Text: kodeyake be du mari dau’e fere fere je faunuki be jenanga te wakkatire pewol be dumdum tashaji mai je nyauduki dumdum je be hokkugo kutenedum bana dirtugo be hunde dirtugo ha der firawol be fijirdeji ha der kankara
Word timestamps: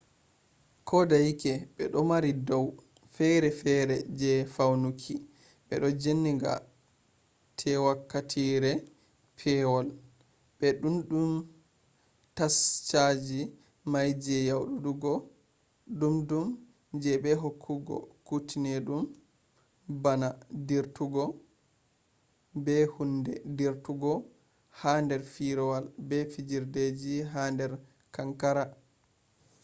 kodeyake 0.87 1.53
be 1.75 1.83
du 1.93 1.99
mari 2.09 2.31
dau’e 2.47 2.75
fere 3.15 3.49
fere 3.61 3.95
je 4.19 4.33
faunuki 4.53 5.15
be 5.67 5.75
jenanga 6.01 6.53
te 7.59 7.71
wakkatire 7.85 8.71
pewol 9.37 9.87
be 10.57 10.67
dumdum 10.81 11.31
tashaji 12.37 13.41
mai 13.91 14.11
je 14.23 14.35
nyauduki 14.45 15.13
dumdum 15.99 16.47
je 17.01 17.11
be 17.23 17.31
hokkugo 17.41 17.97
kutenedum 18.27 19.03
bana 20.03 20.29
dirtugo 20.67 21.23
be 22.65 22.75
hunde 22.93 23.33
dirtugo 23.57 24.11
ha 24.79 24.91
der 25.09 25.21
firawol 25.33 25.85
be 26.07 26.17
fijirdeji 26.31 27.15
ha 27.31 27.41
der 27.57 27.71
kankara 28.15 28.63